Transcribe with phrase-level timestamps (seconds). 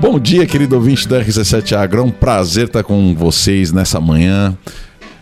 [0.00, 2.00] Bom dia, querido ouvinte do RC7 Agro.
[2.00, 4.56] É um prazer estar com vocês nessa manhã.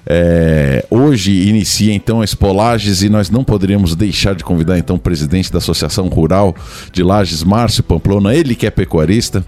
[0.04, 4.96] É, hoje inicia então a Expo Lages e nós não poderíamos deixar de convidar então
[4.96, 6.54] o presidente da Associação Rural
[6.92, 9.42] de Lages, Márcio Pamplona, ele que é pecuarista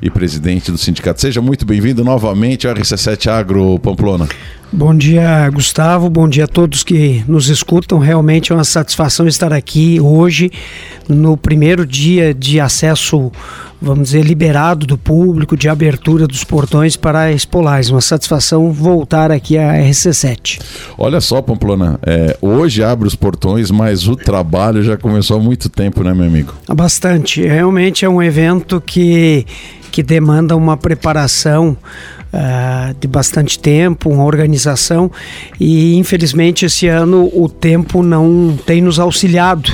[0.00, 1.20] e presidente do sindicato.
[1.20, 4.28] Seja muito bem-vindo novamente ao RC7 Agro Pamplona.
[4.76, 6.10] Bom dia, Gustavo.
[6.10, 8.00] Bom dia a todos que nos escutam.
[8.00, 10.50] Realmente é uma satisfação estar aqui hoje,
[11.08, 13.30] no primeiro dia de acesso,
[13.80, 17.88] vamos dizer, liberado do público, de abertura dos portões para a Expolais.
[17.88, 20.60] Uma satisfação voltar aqui à RC7.
[20.98, 25.68] Olha só, Pamplona, é, hoje abre os portões, mas o trabalho já começou há muito
[25.68, 26.52] tempo, né, meu amigo?
[26.74, 27.42] Bastante.
[27.42, 29.46] Realmente é um evento que,
[29.94, 31.76] que demanda uma preparação
[32.34, 35.08] Uh, de bastante tempo, uma organização
[35.60, 39.70] e infelizmente esse ano o tempo não tem nos auxiliado,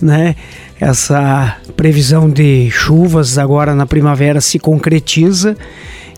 [0.00, 0.34] né?
[0.80, 5.54] Essa previsão de chuvas agora na primavera se concretiza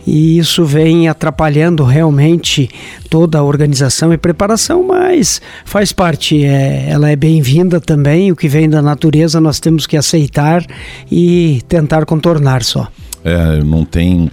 [0.07, 2.70] e isso vem atrapalhando realmente
[3.09, 8.31] toda a organização e preparação, mas faz parte, é, ela é bem-vinda também.
[8.31, 10.64] O que vem da natureza nós temos que aceitar
[11.11, 12.89] e tentar contornar só.
[13.25, 14.31] É, não tem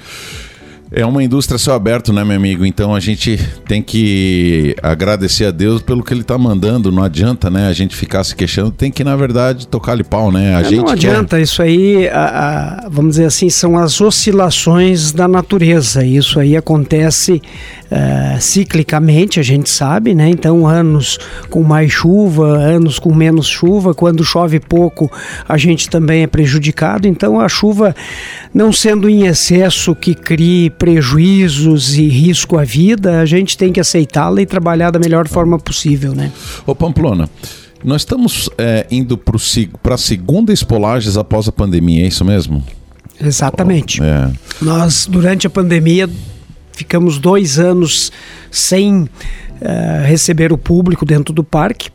[0.98, 2.66] é uma indústria céu aberto, né, meu amigo?
[2.66, 6.92] Então a gente tem que agradecer a Deus pelo que ele está mandando.
[6.92, 8.72] Não adianta, né, a gente ficar se queixando.
[8.72, 10.56] Tem que, na verdade, tocar-lhe pau, né?
[10.56, 11.38] A é, gente não adianta.
[11.38, 11.44] Quer...
[11.44, 16.04] Isso aí, a, a, vamos dizer assim, são as oscilações da natureza.
[16.04, 17.44] Isso aí acontece
[17.92, 20.30] uh, ciclicamente, a gente sabe, né?
[20.30, 21.20] Então, anos
[21.52, 23.94] com mais chuva, anos com menos chuva.
[23.94, 25.12] Quando chove pouco,
[25.48, 27.08] a gente também é prejudicado.
[27.08, 27.96] Então, a chuva,
[28.52, 33.80] não sendo em excesso que crie prejuízos e risco à vida, a gente tem que
[33.80, 36.32] aceitá-la e trabalhar da melhor forma possível, né?
[36.66, 37.30] Ô Pamplona,
[37.84, 42.64] nós estamos é, indo para a segunda Espolages após a pandemia, é isso mesmo?
[43.20, 44.02] Exatamente.
[44.02, 44.32] É.
[44.62, 46.10] Nós, durante a pandemia,
[46.72, 48.10] ficamos dois anos
[48.50, 49.10] sem uh,
[50.06, 51.90] receber o público dentro do parque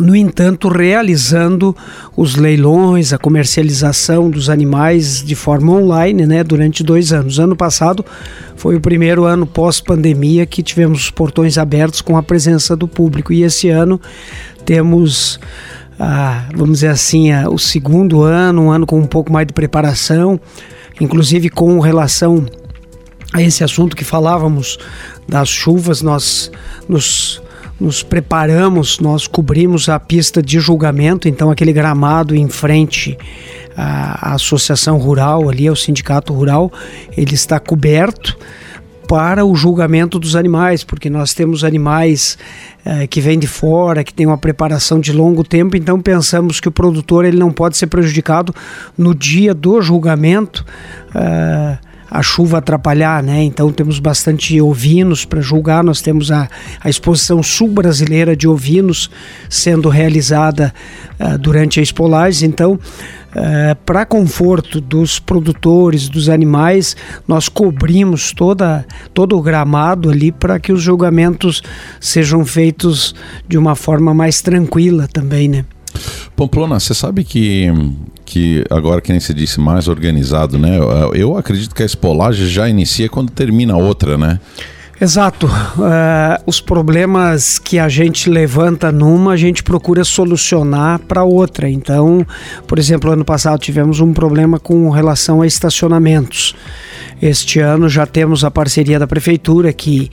[0.00, 1.76] no entanto, realizando
[2.16, 7.38] os leilões, a comercialização dos animais de forma online, né, durante dois anos.
[7.38, 8.04] Ano passado
[8.56, 13.32] foi o primeiro ano pós-pandemia que tivemos os portões abertos com a presença do público
[13.32, 14.00] e esse ano
[14.64, 15.38] temos
[15.98, 20.40] ah, vamos dizer assim, o segundo ano, um ano com um pouco mais de preparação,
[20.98, 22.46] inclusive com relação
[23.34, 24.78] a esse assunto que falávamos
[25.28, 26.50] das chuvas, nós
[26.88, 27.42] nos
[27.80, 33.16] nos preparamos, nós cobrimos a pista de julgamento, então aquele gramado em frente
[33.76, 36.70] à, associação rural, ali ao sindicato rural,
[37.16, 38.36] ele está coberto
[39.08, 42.38] para o julgamento dos animais, porque nós temos animais
[42.84, 46.68] eh, que vêm de fora, que têm uma preparação de longo tempo, então pensamos que
[46.68, 48.54] o produtor ele não pode ser prejudicado
[48.96, 50.64] no dia do julgamento.
[51.08, 53.42] Uh, a chuva atrapalhar, né?
[53.44, 55.84] Então temos bastante ovinos para julgar.
[55.84, 56.48] Nós temos a,
[56.80, 59.08] a exposição sul-brasileira de ovinos
[59.48, 60.74] sendo realizada
[61.20, 62.42] uh, durante a Expolages.
[62.42, 66.96] Então, uh, para conforto dos produtores, dos animais,
[67.28, 68.84] nós cobrimos toda,
[69.14, 71.62] todo o gramado ali para que os julgamentos
[72.00, 73.14] sejam feitos
[73.46, 75.64] de uma forma mais tranquila também, né?
[76.36, 77.68] Pamplona, você sabe que,
[78.24, 80.78] que agora que nem se disse mais organizado, né?
[81.14, 84.40] Eu acredito que a espolagem já inicia quando termina outra, né?
[85.00, 85.46] Exato.
[85.46, 91.70] Uh, os problemas que a gente levanta numa, a gente procura solucionar para outra.
[91.70, 92.26] Então,
[92.66, 96.54] por exemplo, ano passado tivemos um problema com relação a estacionamentos.
[97.22, 100.10] Este ano já temos a parceria da prefeitura que,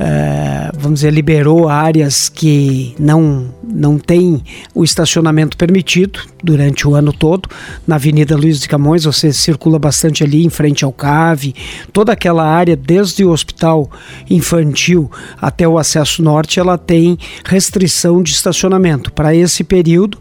[0.00, 4.42] uh, vamos dizer, liberou áreas que não, não tem
[4.74, 7.48] o estacionamento permitido durante o ano todo.
[7.86, 11.54] Na Avenida Luiz de Camões, você circula bastante ali em frente ao CAVE,
[11.92, 13.90] toda aquela área, desde o hospital
[14.30, 19.12] infantil até o acesso norte, ela tem restrição de estacionamento.
[19.12, 20.18] Para esse período,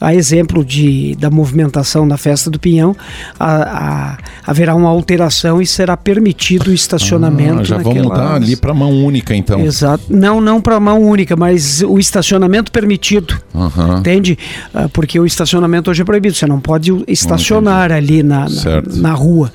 [0.00, 2.96] a exemplo de, da movimentação da festa do Pinhão,
[3.38, 7.60] a, a, haverá uma alteração e será permitido o estacionamento.
[7.60, 9.60] Ah, já vamos mudar ali para mão única, então.
[9.60, 10.04] Exato.
[10.08, 13.40] Não, não para mão única, mas o estacionamento permitido.
[13.52, 13.98] Uhum.
[13.98, 14.38] Entende?
[14.74, 16.34] Ah, porque o estacionamento hoje é proibido.
[16.34, 19.52] Você não pode estacionar ali na, na, na rua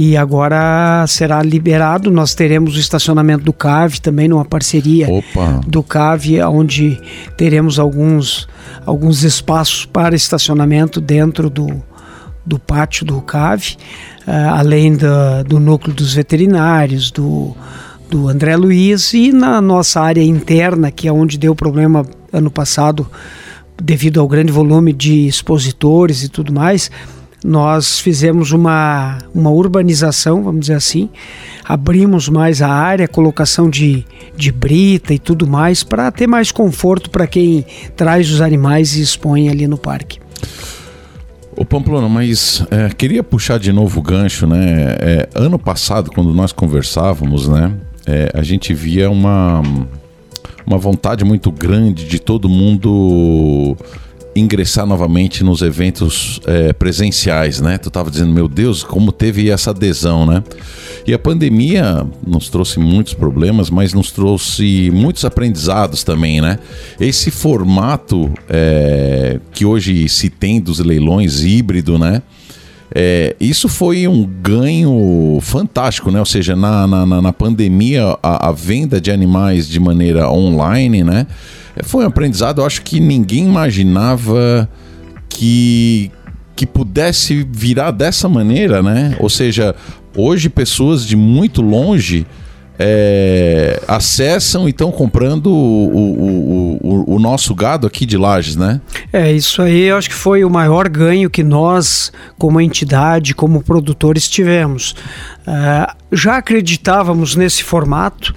[0.00, 2.08] e agora será liberado.
[2.08, 5.60] Nós teremos o estacionamento do CAV também numa parceria Opa.
[5.66, 7.00] do CAV, onde
[7.36, 8.46] teremos alguns,
[8.86, 11.82] alguns espaços para estacionamento dentro do,
[12.46, 13.76] do pátio do CAV,
[14.24, 15.08] uh, além do,
[15.44, 17.56] do núcleo dos veterinários, do,
[18.08, 23.04] do André Luiz e na nossa área interna, que é onde deu problema ano passado
[23.82, 26.88] devido ao grande volume de expositores e tudo mais
[27.44, 31.08] nós fizemos uma, uma urbanização, vamos dizer assim,
[31.64, 34.04] abrimos mais a área, colocação de,
[34.36, 37.64] de brita e tudo mais, para ter mais conforto para quem
[37.96, 40.18] traz os animais e expõe ali no parque.
[41.56, 44.96] Ô Pamplona, mas é, queria puxar de novo o gancho, né?
[45.00, 47.74] É, ano passado, quando nós conversávamos, né?
[48.06, 49.60] É, a gente via uma,
[50.64, 53.76] uma vontade muito grande de todo mundo
[54.38, 57.78] ingressar novamente nos eventos é, presenciais, né?
[57.78, 60.42] Tu estava dizendo, meu Deus, como teve essa adesão, né?
[61.06, 66.58] E a pandemia nos trouxe muitos problemas, mas nos trouxe muitos aprendizados também, né?
[67.00, 72.22] Esse formato é, que hoje se tem dos leilões híbrido, né?
[72.94, 76.18] É, isso foi um ganho fantástico, né?
[76.18, 81.26] Ou seja, na, na, na pandemia, a, a, venda de animais de maneira online, né?
[81.82, 84.68] Foi um aprendizado, eu acho que ninguém imaginava
[85.28, 86.10] que,
[86.56, 89.16] que pudesse virar dessa maneira, né?
[89.20, 89.74] Ou seja,
[90.16, 92.26] hoje pessoas de muito longe
[92.78, 98.80] é, acessam e estão comprando o, o, o, o, nosso gado aqui de Lages, né?
[99.12, 103.62] É, isso aí eu acho que foi o maior ganho que nós, como entidade, como
[103.62, 104.92] produtores, tivemos.
[105.46, 108.32] Uh, já acreditávamos nesse formato,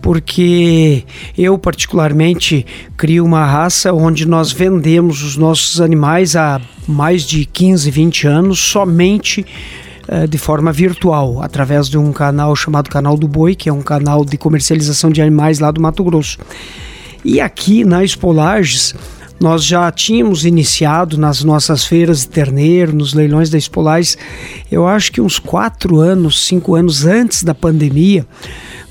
[0.00, 1.04] porque
[1.36, 2.64] eu particularmente
[2.96, 8.58] crio uma raça onde nós vendemos os nossos animais há mais de 15, 20 anos
[8.60, 9.44] somente
[10.28, 14.24] de forma virtual, através de um canal chamado Canal do Boi, que é um canal
[14.24, 16.38] de comercialização de animais lá do Mato Grosso.
[17.24, 18.94] E aqui na Espolages,
[19.40, 24.16] nós já tínhamos iniciado nas nossas feiras de terneiro, nos leilões da Espolages,
[24.70, 28.26] eu acho que uns quatro anos, cinco anos antes da pandemia,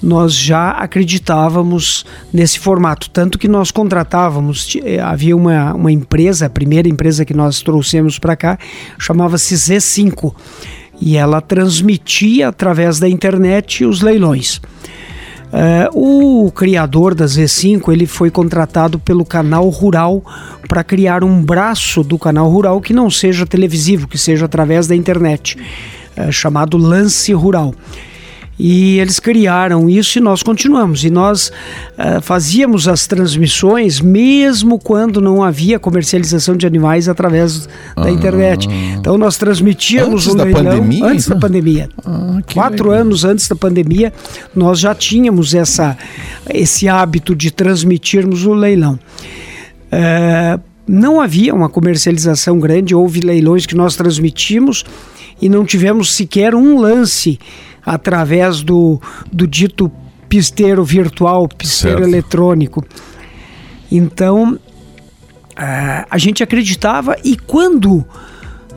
[0.01, 3.09] nós já acreditávamos nesse formato.
[3.09, 8.19] Tanto que nós contratávamos, eh, havia uma, uma empresa, a primeira empresa que nós trouxemos
[8.19, 8.59] para cá,
[8.99, 10.33] chamava-se Z5
[11.05, 14.61] e ela transmitia através da internet os leilões.
[15.51, 20.23] Uh, o criador da Z5 ele foi contratado pelo canal Rural
[20.67, 24.95] para criar um braço do canal Rural que não seja televisivo, que seja através da
[24.95, 25.57] internet,
[26.17, 27.75] uh, chamado Lance Rural.
[28.57, 31.03] E eles criaram isso e nós continuamos.
[31.03, 31.49] E nós
[31.97, 38.67] uh, fazíamos as transmissões mesmo quando não havia comercialização de animais através da ah, internet.
[38.97, 41.89] Então nós transmitíamos antes o leilão da pandemia, antes da pandemia.
[42.05, 43.01] Ah, Quatro legal.
[43.01, 44.13] anos antes da pandemia,
[44.55, 45.97] nós já tínhamos essa,
[46.49, 48.99] esse hábito de transmitirmos o leilão.
[49.91, 54.83] Uh, não havia uma comercialização grande, houve leilões que nós transmitimos
[55.41, 57.39] e não tivemos sequer um lance
[57.85, 59.01] através do,
[59.31, 59.91] do dito
[60.29, 62.09] pisteiro virtual, pisteiro certo.
[62.09, 62.83] eletrônico.
[63.91, 64.59] Então, uh,
[66.09, 68.05] a gente acreditava e quando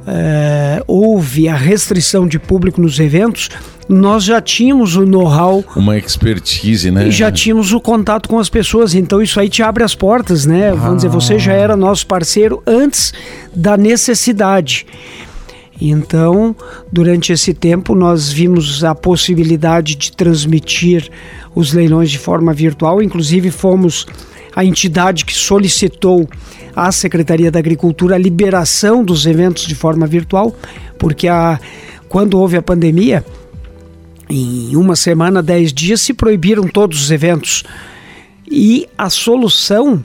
[0.07, 3.49] uh, houve a restrição de público nos eventos,
[3.89, 5.65] nós já tínhamos o know-how.
[5.75, 7.09] Uma expertise, né?
[7.09, 8.95] E já tínhamos o contato com as pessoas.
[8.95, 10.71] Então isso aí te abre as portas, né?
[10.71, 10.95] Vamos ah.
[10.97, 13.15] dizer, você já era nosso parceiro antes
[13.55, 14.87] da necessidade.
[15.81, 16.57] Então,
[16.91, 21.11] durante esse tempo, nós vimos a possibilidade de transmitir
[21.55, 24.07] os leilões de forma virtual, inclusive fomos
[24.55, 26.27] a entidade que solicitou
[26.75, 30.57] à Secretaria da Agricultura a liberação dos eventos de forma virtual,
[30.99, 31.61] porque a,
[32.09, 33.25] quando houve a pandemia,
[34.29, 37.65] em uma semana, dez dias, se proibiram todos os eventos.
[38.51, 40.05] E a solução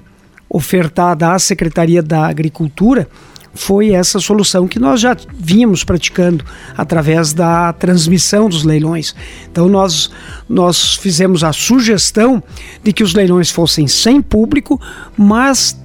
[0.50, 3.08] ofertada à Secretaria da Agricultura
[3.54, 6.46] foi essa solução que nós já vínhamos praticando
[6.78, 9.16] através da transmissão dos leilões.
[9.52, 10.10] Então nós
[10.48, 12.42] nós fizemos a sugestão
[12.84, 14.80] de que os leilões fossem sem público,
[15.18, 15.78] mas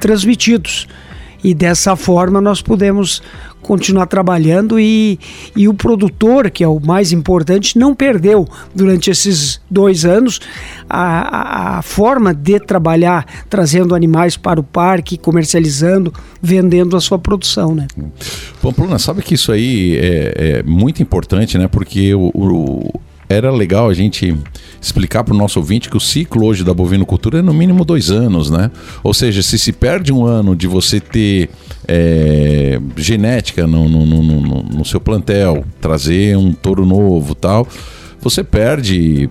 [0.00, 0.86] transmitidos.
[1.44, 3.22] E dessa forma nós pudemos
[3.62, 5.18] continuar trabalhando e,
[5.56, 10.40] e o produtor, que é o mais importante, não perdeu durante esses dois anos
[10.88, 17.18] a, a, a forma de trabalhar, trazendo animais para o parque, comercializando, vendendo a sua
[17.18, 17.86] produção, né?
[18.60, 21.68] Pamplona, sabe que isso aí é, é muito importante, né?
[21.68, 23.00] Porque o, o
[23.32, 24.36] era legal a gente
[24.80, 28.10] explicar para o nosso ouvinte que o ciclo hoje da bovinocultura é no mínimo dois
[28.10, 28.70] anos, né?
[29.02, 31.48] Ou seja, se se perde um ano de você ter
[31.88, 37.66] é, genética no, no, no, no, seu plantel, trazer um touro novo tal,
[38.20, 39.28] você perde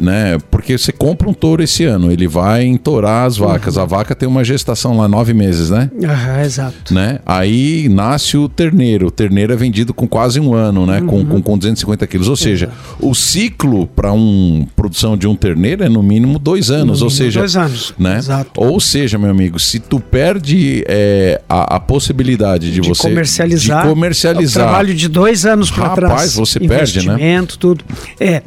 [0.00, 0.38] né?
[0.50, 3.76] Porque você compra um touro esse ano, ele vai entourar as vacas.
[3.76, 3.82] Uhum.
[3.82, 5.90] A vaca tem uma gestação lá nove meses, né?
[5.94, 6.94] Uhum, exato.
[6.94, 7.18] Né?
[7.24, 9.08] Aí nasce o terneiro.
[9.08, 11.00] O terneiro é vendido com quase um ano, né?
[11.00, 11.06] Uhum.
[11.06, 12.28] Com, com, com 250 quilos.
[12.28, 17.02] Ou seja, o ciclo para um produção de um terneiro é no mínimo dois anos.
[17.02, 17.94] ou seja, dois anos.
[17.98, 18.18] Né?
[18.18, 18.50] Exato.
[18.56, 23.82] Ou seja, meu amigo, se tu perde é, a, a, possibilidade de, de você comercializar,
[23.82, 27.44] de comercializar, é trabalho de dois anos para trás, você perde, né?
[27.58, 27.84] tudo.
[28.20, 28.42] É,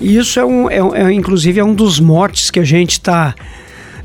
[0.00, 3.34] isso é um, é, é, inclusive é um dos motes que a gente está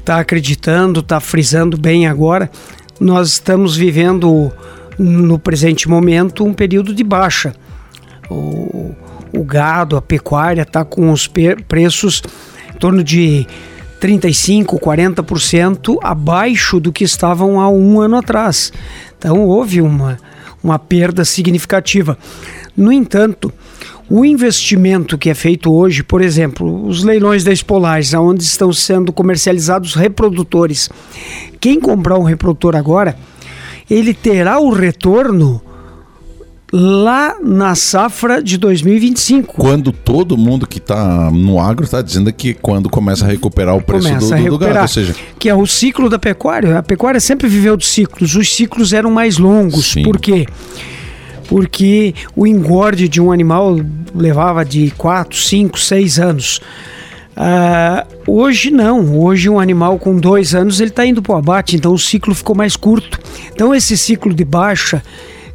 [0.03, 2.50] tá acreditando, está frisando bem agora.
[3.00, 4.51] Nós estamos vivendo
[4.98, 7.53] no presente momento um período de baixa.
[8.29, 8.94] O,
[9.34, 11.29] o gado, a pecuária está com os
[11.67, 12.22] preços
[12.74, 13.46] em torno de
[14.01, 18.72] 35%, 40% abaixo do que estavam há um ano atrás.
[19.17, 20.17] Então houve uma,
[20.63, 22.17] uma perda significativa.
[22.75, 23.51] No entanto,
[24.09, 29.12] o investimento que é feito hoje, por exemplo, os leilões da Espolares, onde estão sendo
[29.12, 30.89] comercializados reprodutores.
[31.59, 33.17] Quem comprar um reprodutor agora,
[33.89, 35.62] ele terá o retorno
[36.71, 39.53] lá na safra de 2025.
[39.55, 43.81] Quando todo mundo que está no agro está dizendo que quando começa a recuperar o
[43.81, 45.15] preço começa do, do, gado, ou seja...
[45.39, 46.77] Que é o ciclo da pecuária.
[46.77, 48.35] A pecuária sempre viveu de ciclos.
[48.35, 49.93] Os ciclos eram mais longos.
[49.93, 50.03] Sim.
[50.03, 50.45] Por quê?
[50.45, 50.95] Porque
[51.48, 53.78] porque o engorde de um animal
[54.14, 56.62] levava de 4, 5, 6 anos.
[57.36, 61.75] Uh, hoje não, hoje um animal com dois anos ele está indo para o abate,
[61.75, 63.20] então o ciclo ficou mais curto.
[63.54, 65.04] Então esse ciclo de baixa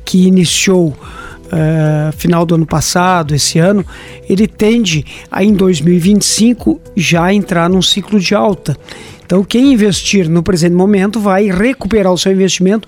[0.05, 3.85] que iniciou uh, final do ano passado, esse ano,
[4.29, 8.77] ele tende a em 2025 já entrar num ciclo de alta.
[9.25, 12.87] Então quem investir no presente momento vai recuperar o seu investimento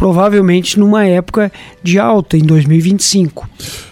[0.00, 1.52] provavelmente numa época
[1.82, 3.46] de alta, em 2025.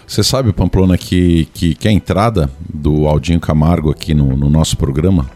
[0.07, 4.75] Você sabe, Pamplona, que, que, que a entrada do Aldinho Camargo aqui no, no nosso
[4.75, 5.29] programa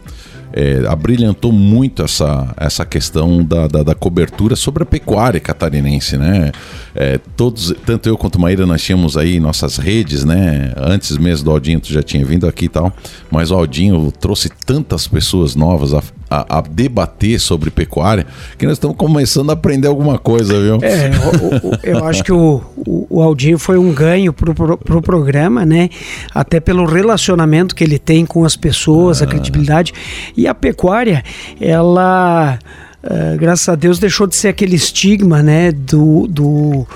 [0.52, 6.50] é, abrilhantou muito essa, essa questão da, da, da, cobertura sobre a pecuária catarinense, né?
[6.92, 10.72] É, todos, tanto eu quanto Maíra, nós tínhamos aí nossas redes, né?
[10.76, 12.92] Antes mesmo do Aldinho, tu já tinha vindo aqui e tal,
[13.30, 18.26] mas o Aldinho trouxe tantas pessoas novas a, a, a debater sobre pecuária
[18.58, 20.78] que nós estamos começando a aprender alguma coisa, viu?
[20.82, 25.02] É, o, o, eu acho que o, o, Aldinho foi um ganho pro, pro, pro,
[25.02, 25.88] programa, né?
[26.34, 29.24] Até pelo relacionamento que ele tem com as pessoas, ah.
[29.24, 29.92] a credibilidade.
[30.36, 31.22] E a pecuária,
[31.60, 32.58] ela.
[33.02, 36.86] Uh, graças a Deus deixou de ser aquele estigma, né, do, do,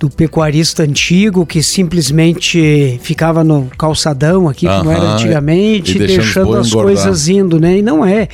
[0.00, 6.94] do pecuarista antigo que simplesmente ficava no calçadão aqui, como era antigamente, deixando as engordar.
[6.94, 7.76] coisas indo, né?
[7.76, 8.26] E não é.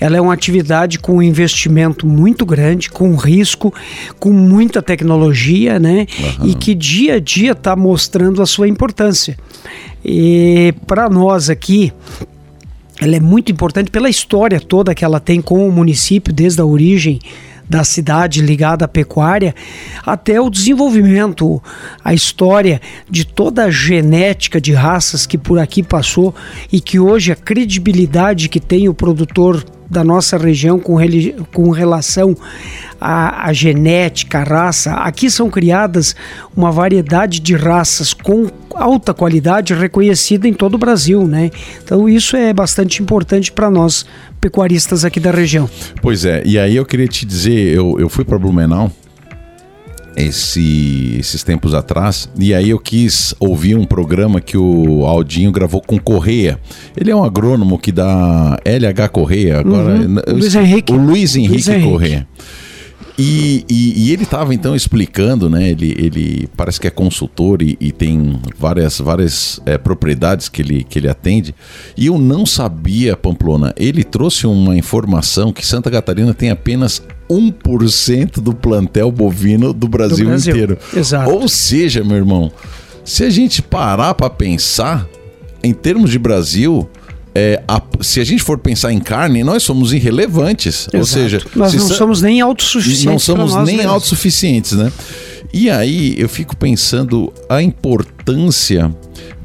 [0.00, 3.72] Ela é uma atividade com um investimento muito grande, com risco,
[4.18, 6.04] com muita tecnologia, né?
[6.42, 9.38] E que dia a dia está mostrando a sua importância.
[10.04, 11.92] E para nós aqui,
[13.00, 16.64] ela é muito importante pela história toda que ela tem com o município desde a
[16.64, 17.20] origem
[17.68, 19.54] da cidade ligada à pecuária,
[20.04, 21.62] até o desenvolvimento,
[22.04, 22.80] a história
[23.10, 26.34] de toda a genética de raças que por aqui passou
[26.70, 30.96] e que hoje a credibilidade que tem o produtor da nossa região com,
[31.52, 32.36] com relação
[33.00, 34.92] à, à, genética, à raça.
[34.94, 36.14] Aqui são criadas
[36.56, 41.50] uma variedade de raças com alta qualidade reconhecida em todo o Brasil, né?
[41.82, 44.04] Então isso é bastante importante para nós
[44.40, 45.68] pecuaristas aqui da região.
[46.02, 48.90] Pois é, e aí eu queria te dizer, eu, eu fui para Blumenau
[50.16, 55.80] esse, esses tempos atrás, e aí eu quis ouvir um programa que o Aldinho gravou
[55.80, 56.58] com Correia.
[56.96, 59.94] Ele é um agrônomo que dá LH Correia, agora.
[59.94, 60.16] Uhum.
[60.28, 60.92] Luiz Henrique.
[60.92, 61.88] O Luiz Henrique, Luiz Henrique.
[61.88, 62.28] Correia.
[63.16, 65.70] E, e, e, ele estava então explicando, né?
[65.70, 70.82] Ele, ele parece que é consultor e, e tem várias, várias é, propriedades que ele,
[70.82, 71.54] que ele atende.
[71.96, 73.72] E eu não sabia, Pamplona.
[73.76, 77.00] Ele trouxe uma informação que Santa Catarina tem apenas
[77.30, 80.54] 1% do plantel bovino do Brasil, do Brasil.
[80.54, 80.78] inteiro.
[80.94, 81.30] Exato.
[81.30, 82.52] Ou seja, meu irmão,
[83.04, 85.06] se a gente parar para pensar,
[85.62, 86.88] em termos de Brasil,
[87.34, 90.82] é, a, se a gente for pensar em carne, nós somos irrelevantes.
[90.82, 90.96] Exato.
[90.98, 93.04] Ou seja, nós não somos nem autossuficientes.
[93.04, 93.92] Não somos nem mesmos.
[93.92, 94.92] autossuficientes, né?
[95.52, 98.94] E aí eu fico pensando a importância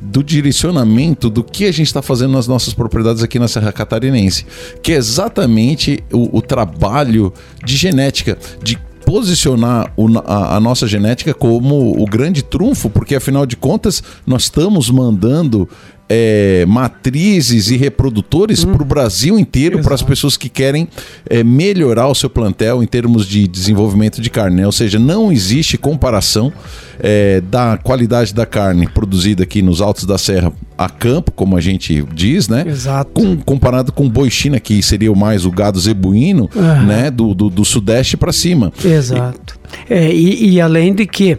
[0.09, 4.45] do direcionamento do que a gente está fazendo nas nossas propriedades aqui na Serra Catarinense,
[4.81, 7.31] que é exatamente o, o trabalho
[7.63, 9.93] de genética, de posicionar
[10.25, 15.67] a, nossa genética como o grande trunfo, porque afinal de contas nós estamos mandando
[16.09, 18.73] é, matrizes e reprodutores hum.
[18.73, 20.87] para o Brasil inteiro, para as pessoas que querem
[21.29, 24.57] é, melhorar o seu plantel em termos de desenvolvimento de carne.
[24.57, 24.65] Né?
[24.65, 26.51] Ou seja, não existe comparação
[26.99, 31.61] é, da qualidade da carne produzida aqui nos Altos da Serra a campo, como a
[31.61, 32.63] gente diz, né?
[32.65, 33.11] Exato.
[33.11, 36.85] Com, comparado com boi China, que seria o mais o gado zebuíno, uhum.
[36.85, 37.11] né?
[37.11, 38.71] Do, do, do sudeste para cima.
[38.83, 39.59] Exato.
[39.89, 41.37] E, é, e, e além de que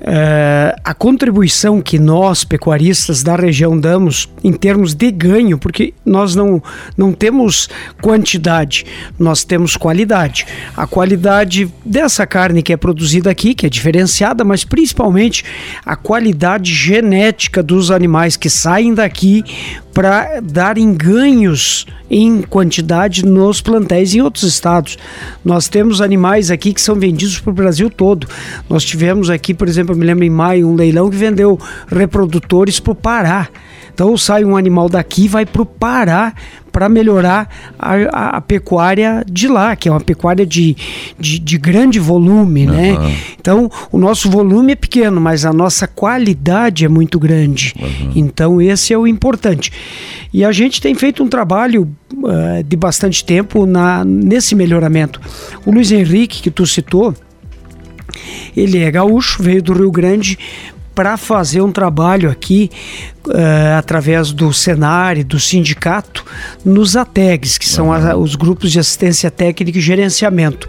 [0.00, 6.34] Uh, a contribuição que nós, pecuaristas da região, damos em termos de ganho, porque nós
[6.34, 6.62] não,
[6.96, 7.68] não temos
[8.00, 8.86] quantidade,
[9.18, 10.46] nós temos qualidade.
[10.74, 15.44] A qualidade dessa carne que é produzida aqui, que é diferenciada, mas principalmente
[15.84, 19.44] a qualidade genética dos animais que saem daqui
[19.92, 24.98] para darem ganhos em quantidade nos plantéis em outros estados.
[25.44, 28.26] Nós temos animais aqui que são vendidos para o Brasil todo.
[28.68, 32.80] Nós tivemos aqui, por exemplo, eu me lembro em maio, um leilão que vendeu reprodutores
[32.80, 33.48] para o Pará.
[33.92, 36.34] Então sai um animal daqui vai para o Pará
[36.70, 40.76] para melhorar a, a, a, pecuária de lá, que é uma pecuária de,
[41.18, 42.72] de, de grande volume, uhum.
[42.72, 43.16] né?
[43.38, 47.74] Então, o nosso volume é pequeno, mas a nossa qualidade é muito grande.
[47.80, 48.12] Uhum.
[48.14, 49.72] Então, esse é o importante.
[50.32, 55.20] E a gente tem feito um trabalho uh, de bastante tempo na, nesse melhoramento.
[55.66, 57.14] O Luiz Henrique, que tu citou,
[58.56, 60.38] ele é gaúcho, veio do Rio Grande
[61.00, 62.70] para fazer um trabalho aqui
[63.26, 64.52] uh, através do
[65.16, 66.22] e do sindicato
[66.62, 70.68] nos ATEGs, que são a, os grupos de assistência técnica e gerenciamento.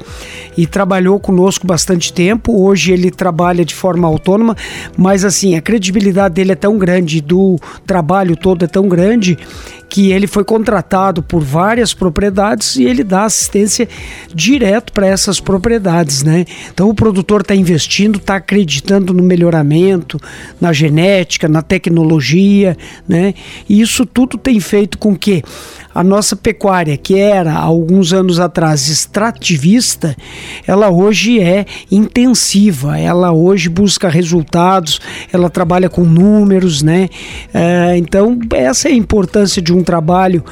[0.57, 2.61] E trabalhou conosco bastante tempo.
[2.61, 4.55] Hoje ele trabalha de forma autônoma,
[4.97, 9.37] mas assim, a credibilidade dele é tão grande, do trabalho todo é tão grande
[9.91, 13.89] que ele foi contratado por várias propriedades e ele dá assistência
[14.33, 16.45] direto para essas propriedades, né?
[16.73, 20.17] Então o produtor está investindo, está acreditando no melhoramento,
[20.61, 23.33] na genética, na tecnologia, né?
[23.67, 25.43] E isso tudo tem feito com que
[25.93, 30.15] a nossa pecuária, que era alguns anos atrás extrativista,
[30.65, 34.99] ela hoje é intensiva, ela hoje busca resultados,
[35.31, 37.09] ela trabalha com números, né?
[37.53, 40.43] É, então, essa é a importância de um trabalho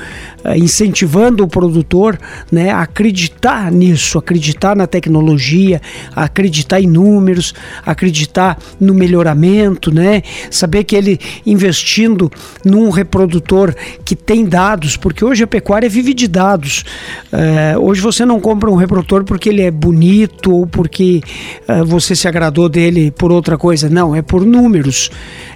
[0.43, 2.17] é, incentivando o produtor
[2.51, 5.81] né, a acreditar nisso, acreditar na tecnologia,
[6.15, 7.53] acreditar em números,
[7.86, 10.22] acreditar no melhoramento, né?
[10.50, 12.31] Saber que ele investindo
[12.63, 16.83] num reprodutor que tem dados, porque hoje a pecuária vive de dados.
[17.31, 21.21] É, hoje você não compra um reprodutor porque ele é bonito ou porque
[21.67, 23.89] é, você se agradou dele por outra coisa.
[23.89, 25.09] Não, é por números.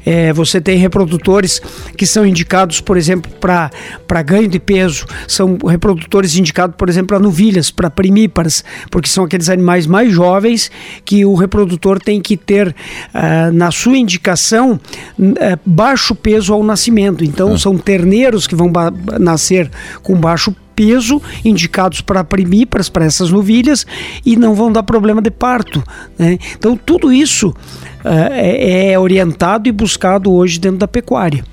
[0.06, 1.62] É, você tem reprodutores
[1.98, 5.06] que são indicados, por exemplo, para ganho de peso.
[5.28, 10.70] São reprodutores indicados, por exemplo, para novilhas, para primíparas, porque são aqueles animais mais jovens
[11.06, 14.80] que o reprodutor tem que ter uh, na sua indicação
[15.20, 17.24] uh, baixo peso ao nascimento.
[17.24, 17.58] Então, ah.
[17.58, 18.72] são terneiros que vão
[19.20, 19.63] nascer
[20.02, 23.86] com baixo peso, indicados para primíparas, para essas novilhas,
[24.26, 25.84] e não vão dar problema de parto.
[26.18, 26.38] Né?
[26.58, 31.44] Então, tudo isso uh, é, é, orientado e buscado hoje dentro da pecuária.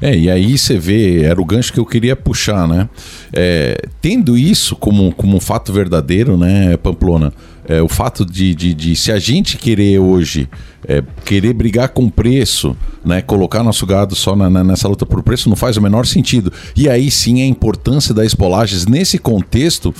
[0.00, 2.88] É, e aí você vê, era o gancho que eu queria puxar, né?
[3.32, 7.32] É, tendo isso como, como um fato verdadeiro, né, Pamplona?
[7.68, 10.48] É, o fato de, de, de, se a gente querer hoje
[10.86, 15.22] é, querer brigar com preço, né, colocar nosso gado só na, na, nessa luta por
[15.22, 16.52] preço não faz o menor sentido.
[16.76, 19.94] E aí sim a importância da espolagens nesse contexto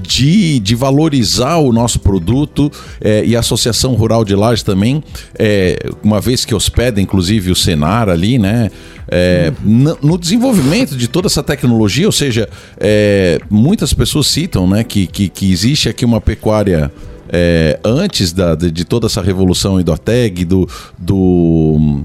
[0.00, 2.70] de, de valorizar o nosso produto
[3.00, 5.02] é, e a Associação Rural de Lages também,
[5.38, 8.70] é, uma vez que hospeda inclusive o Senar ali, né?
[9.08, 14.82] É, no, no, desenvolvimento de toda essa tecnologia, ou seja, é, muitas pessoas citam né,
[14.82, 16.90] que, que, que existe aqui uma pecuária
[17.32, 22.04] é, antes da, de, de, toda essa revolução do ATEG, do, do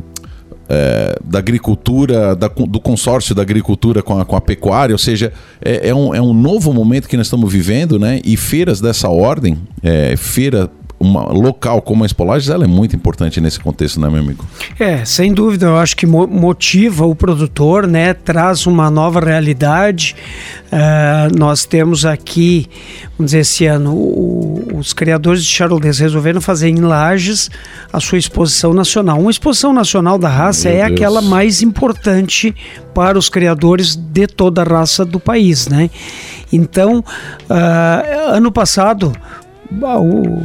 [0.69, 5.33] é, da agricultura, da, do consórcio da agricultura com a, com a pecuária, ou seja,
[5.61, 8.21] é, é, um, é um novo momento que nós estamos vivendo, né?
[8.23, 13.41] E feiras dessa ordem, é, feira uma local como a Espolages, ela é muito importante
[13.41, 14.45] nesse contexto, né, meu amigo?
[14.79, 20.15] É, sem dúvida, eu acho que motiva o produtor, né, traz uma nova realidade.
[20.67, 22.67] Uh, nós temos aqui,
[23.17, 27.49] vamos dizer, esse ano, o, os criadores de Charolês resolveram fazer em Lages
[27.91, 29.19] a sua exposição nacional.
[29.19, 30.91] Uma exposição nacional da raça meu é Deus.
[30.91, 32.55] aquela mais importante
[32.93, 35.89] para os criadores de toda a raça do país, né?
[36.53, 39.13] Então, uh, ano passado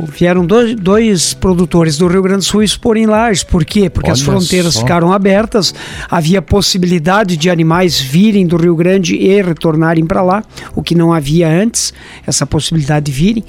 [0.09, 3.43] vieram dois, dois, produtores do Rio Grande do Sul expor em Lages.
[3.43, 3.91] Por quê?
[3.91, 4.81] Porque Olha as fronteiras só.
[4.81, 5.75] ficaram abertas,
[6.09, 11.13] havia possibilidade de animais virem do Rio Grande e retornarem para lá, o que não
[11.13, 11.93] havia antes,
[12.27, 13.45] essa possibilidade de virem.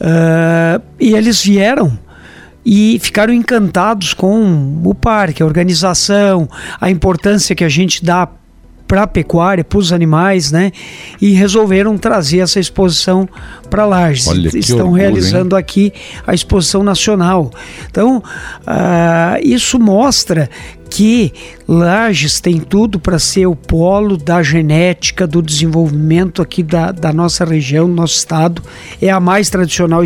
[0.00, 1.98] Uh, e eles vieram
[2.64, 6.48] e ficaram encantados com o parque, a organização,
[6.80, 8.28] a importância que a gente dá
[8.86, 10.70] para a pecuária, para os animais, né?
[11.20, 13.28] E resolveram trazer essa exposição
[13.70, 14.28] para Lages.
[14.28, 15.60] Olha, Estão orgulho, realizando hein?
[15.60, 15.92] aqui
[16.26, 17.50] a exposição nacional.
[17.90, 20.50] Então, uh, isso mostra
[20.90, 21.32] que
[21.66, 27.44] Lages tem tudo para ser o polo da genética, do desenvolvimento aqui da, da nossa
[27.44, 28.62] região, do nosso estado.
[29.00, 30.02] É a mais tradicional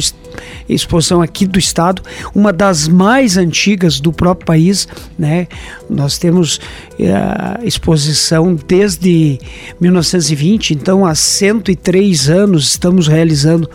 [0.69, 2.03] exposição aqui do estado,
[2.35, 4.87] uma das mais antigas do próprio país.
[5.19, 5.49] Né?
[5.91, 6.61] Nós temos
[6.99, 9.39] a eh, exposição desde
[9.81, 13.69] 1920, então há 103 anos estamos realizando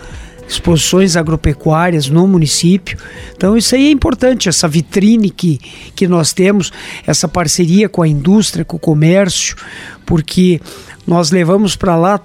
[0.48, 2.98] exposições agropecuárias no município.
[3.36, 5.60] Então isso aí é importante, essa vitrine que,
[5.96, 6.72] que nós temos,
[7.06, 9.56] essa parceria com a indústria, com o comércio,
[10.06, 10.60] porque
[11.06, 12.20] nós levamos para lá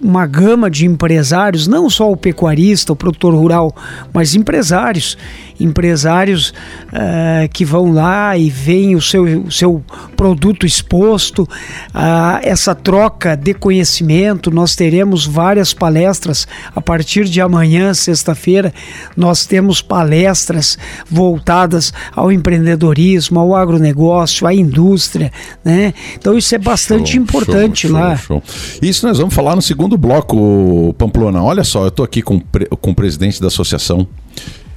[0.00, 3.74] uma gama de empresários, não só o pecuarista, o produtor rural,
[4.12, 5.16] mas empresários,
[5.58, 9.84] empresários uh, que vão lá e veem o seu, o seu
[10.16, 14.50] produto exposto, uh, essa troca de conhecimento.
[14.50, 18.72] Nós teremos várias palestras a partir de amanhã, sexta-feira,
[19.16, 20.76] nós temos palestras
[21.08, 25.32] voltadas ao empreendedorismo, ao agronegócio, à indústria,
[25.64, 25.94] né?
[26.18, 28.16] Então isso é bastante show, importante show, lá.
[28.16, 28.42] Show,
[28.82, 32.40] isso nós vamos falar no segundo segundo bloco, Pamplona, olha só, eu estou aqui com,
[32.80, 34.06] com o presidente da Associação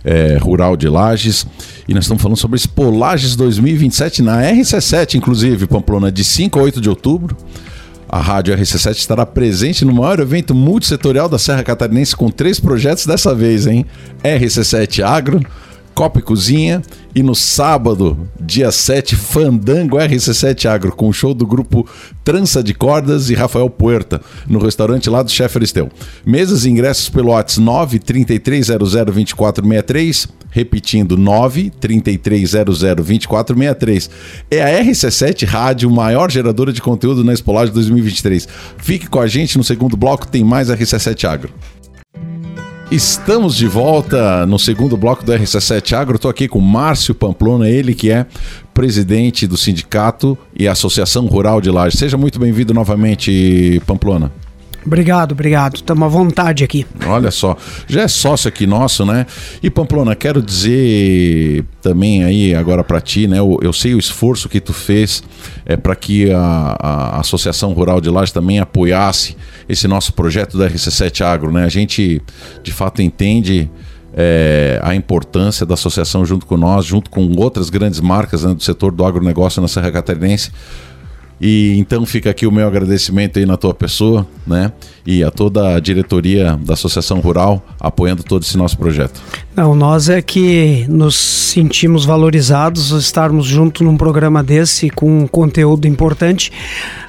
[0.03, 1.45] é, Rural de Lages
[1.87, 6.63] e nós estamos falando sobre Expo Lages 2027 na RC7, inclusive, Pamplona, de 5 a
[6.63, 7.35] 8 de outubro.
[8.09, 13.05] A Rádio RC7 estará presente no maior evento multissetorial da Serra Catarinense com três projetos
[13.05, 13.85] dessa vez, hein?
[14.23, 15.41] RC7 Agro,
[15.97, 16.81] Copa e Cozinha.
[17.15, 21.89] E no sábado, dia 7, Fandango RC7 Agro, com o show do grupo
[22.23, 25.89] Trança de Cordas e Rafael Puerta, no restaurante lá do Chefe Aristeu.
[26.23, 34.11] Mesas e ingressos pelo WhatsApp 933002463, repetindo 933002463.
[34.51, 38.47] É a RC7 Rádio, maior geradora de conteúdo na Espolagem 2023.
[38.77, 41.51] Fique com a gente no segundo bloco, tem mais RC7 Agro.
[42.89, 46.15] Estamos de volta no segundo bloco do RC7 Agro.
[46.15, 48.25] Estou aqui com Márcio Pamplona, ele que é
[48.73, 51.99] presidente do sindicato e Associação Rural de Lages.
[51.99, 54.31] Seja muito bem-vindo novamente, Pamplona.
[54.87, 55.75] Obrigado, obrigado.
[55.75, 56.85] Estamos à vontade aqui.
[57.05, 59.25] Olha só, já é sócio aqui nosso, né?
[59.61, 63.37] E Pamplona, quero dizer também aí agora para ti, né?
[63.37, 65.21] Eu, eu, sei o esforço que tu fez
[65.65, 69.35] é, para que a, a, Associação Rural de Lages também apoiasse
[69.67, 71.65] esse nosso projeto da RC7 Agro, né?
[71.65, 72.21] A gente
[72.63, 73.69] de fato entende
[74.13, 78.63] é, a importância da associação junto com nós, junto com outras grandes marcas né, do
[78.63, 80.49] setor do agronegócio na Serra Catarinense
[81.39, 84.71] e então fica aqui o meu agradecimento aí na tua pessoa, né?
[85.05, 89.21] E a toda a diretoria da Associação Rural apoiando todo esse nosso projeto.
[89.55, 95.87] Não, nós é que nos sentimos valorizados estarmos junto num programa desse com um conteúdo
[95.87, 96.51] importante,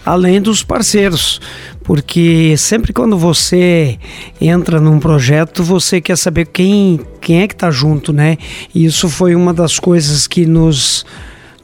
[0.04, 1.40] além dos parceiros,
[1.82, 3.98] porque sempre quando você
[4.38, 8.36] entra num projeto, você quer saber quem, quem é que está junto, né?
[8.74, 11.04] E isso foi uma das coisas que nos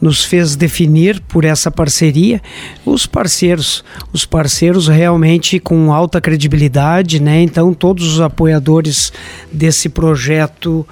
[0.00, 2.42] nos fez definir por essa parceria
[2.85, 7.42] os parceiros, os parceiros realmente com alta credibilidade, né?
[7.42, 9.12] Então todos os apoiadores
[9.52, 10.87] desse projeto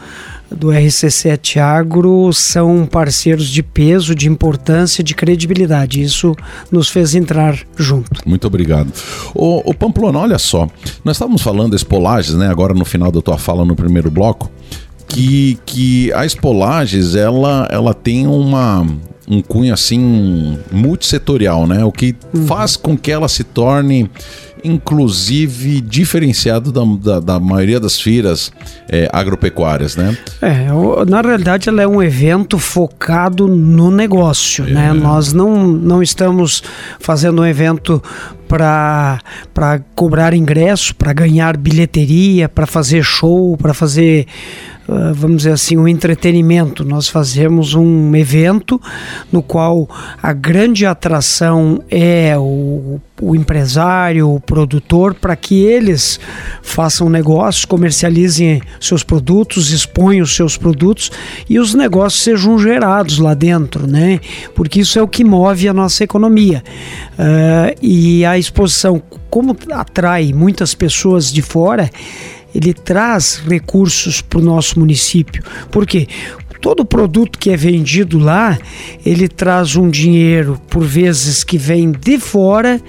[0.50, 6.02] do RC7 Agro são parceiros de peso, de importância, de credibilidade.
[6.02, 6.36] Isso
[6.70, 8.20] nos fez entrar junto.
[8.26, 8.92] Muito obrigado.
[9.34, 10.68] O, o Pamplona, olha só,
[11.04, 12.48] nós estávamos falando das polagens, né?
[12.48, 14.50] Agora no final da tua fala no primeiro bloco
[15.12, 18.86] que, que a Espolages ela, ela tem uma,
[19.28, 21.84] um cunho assim multissetorial, né?
[21.84, 22.46] O que uhum.
[22.46, 24.10] faz com que ela se torne
[24.64, 28.52] inclusive diferenciado da, da, da maioria das feiras
[28.88, 30.16] é, agropecuárias, né?
[30.40, 30.68] É,
[31.04, 34.70] na realidade ela é um evento focado no negócio, é.
[34.70, 34.92] né?
[34.92, 36.62] Nós não, não estamos
[37.00, 38.00] fazendo um evento
[38.52, 44.26] para cobrar ingresso, para ganhar bilheteria, para fazer show, para fazer
[44.88, 46.84] ah, vamos dizer assim, um entretenimento.
[46.84, 48.80] Nós fazemos um evento
[49.30, 49.88] no qual
[50.22, 56.18] a grande atração é o, o empresário, o produtor, para que eles
[56.62, 61.12] façam negócios, comercializem seus produtos, exponham os seus produtos
[61.48, 64.18] e os negócios sejam gerados lá dentro, né?
[64.54, 66.62] Porque isso é o que move a nossa economia.
[67.12, 71.90] Uh, e a exposição, como atrai muitas pessoas de fora,
[72.54, 75.42] ele traz recursos para o nosso município.
[75.70, 76.06] Por quê?
[76.60, 78.58] Todo produto que é vendido lá,
[79.04, 82.80] ele traz um dinheiro, por vezes, que vem de fora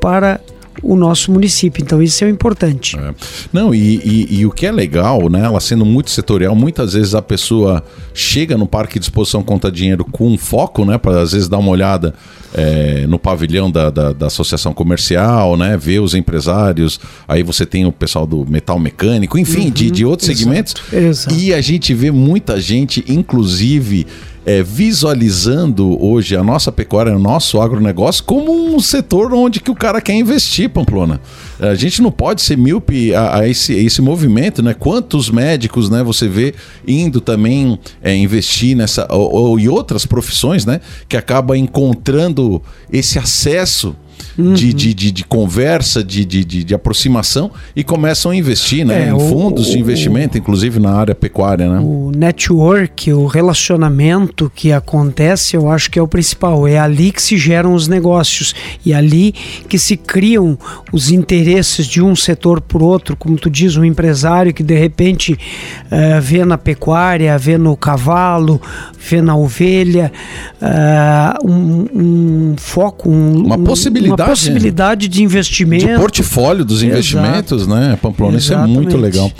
[0.00, 0.40] para
[0.82, 1.82] o nosso município.
[1.82, 2.96] Então isso é importante.
[2.98, 3.14] É.
[3.52, 5.44] Não, e, e, e, o que é legal, né?
[5.44, 7.82] Ela sendo muito setorial, muitas vezes a pessoa
[8.14, 10.98] chega no parque de exposição conta dinheiro com um foco, né?
[10.98, 12.14] Para às vezes dar uma olhada
[12.54, 15.76] é, no pavilhão da, da, da, associação comercial, né?
[15.76, 17.00] Ver os empresários.
[17.26, 20.74] Aí você tem o pessoal do metal mecânico, enfim, uhum, de, de outros exato, segmentos.
[20.92, 21.34] Exato.
[21.34, 24.06] E a gente vê muita gente, inclusive
[24.44, 29.74] é, visualizando hoje a nossa pecuária, o nosso agronegócio, como um setor onde que o
[29.74, 31.20] cara quer investir, Pamplona.
[31.60, 34.74] A gente não pode ser míope a, a esse, esse movimento, né?
[34.74, 36.54] Quantos médicos, né, você vê
[36.86, 42.60] indo também é, investir nessa ou, ou, e outras profissões, né, que acaba encontrando
[42.92, 43.94] esse acesso
[44.38, 44.54] uhum.
[44.54, 49.10] de, de, de, de, conversa, de, de, de, aproximação e começam a investir né, é,
[49.10, 51.68] em fundos o, de investimento, o, inclusive na área pecuária.
[51.68, 51.80] Né?
[51.80, 56.66] O network, o relacionamento que acontece, eu acho que é o principal.
[56.66, 59.32] É ali que se geram os negócios e ali
[59.68, 60.58] que se criam
[60.92, 65.32] os interesses de um setor por outro, como tu diz, um empresário que de repente
[65.32, 68.60] uh, vê na pecuária, vê no cavalo,
[68.98, 70.12] vê na ovelha,
[70.60, 75.86] uh, um, um, foco, um, uma possibilidade uma possibilidade de investimento.
[75.86, 77.80] De portfólio dos investimentos, Exato.
[77.80, 78.36] né, Pamplona?
[78.36, 78.70] Exatamente.
[78.70, 79.30] Isso é muito legal.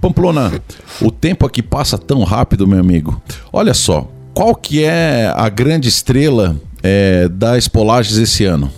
[0.00, 0.52] Pamplona,
[1.00, 3.20] o tempo aqui passa tão rápido, meu amigo.
[3.52, 8.70] Olha só, qual que é a grande estrela é, da esse ano?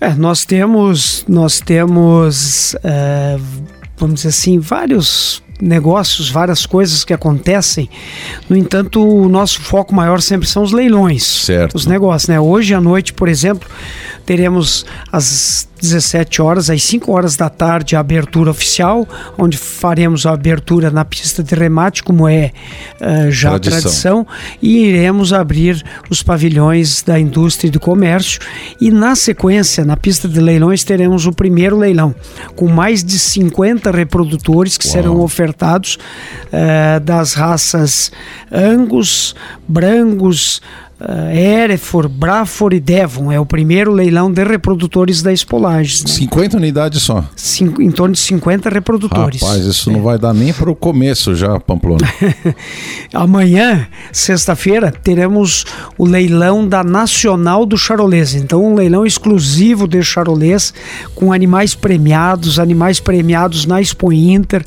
[0.00, 3.38] É, nós temos, nós temos, é,
[3.96, 7.88] vamos dizer assim, vários negócios, várias coisas que acontecem.
[8.48, 11.74] No entanto, o nosso foco maior sempre são os leilões, certo.
[11.74, 12.28] os negócios.
[12.28, 12.38] Né?
[12.40, 13.68] Hoje à noite, por exemplo,
[14.24, 19.06] teremos às 17 horas, às 5 horas da tarde, a abertura oficial,
[19.36, 22.52] onde faremos a abertura na pista de remate, como é
[23.00, 24.24] uh, já tradição.
[24.24, 24.26] tradição,
[24.62, 28.40] e iremos abrir os pavilhões da indústria e do comércio.
[28.80, 32.14] E na sequência, na pista de leilões, teremos o primeiro leilão,
[32.56, 34.92] com mais de 50 reprodutores que Uau.
[34.92, 35.98] serão ofertados
[36.46, 38.10] uh, das raças
[38.50, 39.34] Angus,
[39.68, 40.93] Brangus, uh,
[41.32, 43.30] Erefor, Brafor e Devon.
[43.30, 46.02] É o primeiro leilão de reprodutores da Espolages.
[46.04, 46.10] Né?
[46.10, 47.24] 50 unidades só?
[47.36, 49.42] Cinco, em torno de 50 reprodutores.
[49.42, 49.92] Rapaz, isso é.
[49.92, 52.06] não vai dar nem para o começo já, Pamplona.
[53.12, 55.64] Amanhã, sexta-feira, teremos
[55.98, 58.34] o leilão da Nacional do Charolês.
[58.34, 60.72] Então, um leilão exclusivo de Charolês,
[61.14, 64.64] com animais premiados, animais premiados na Expo Inter.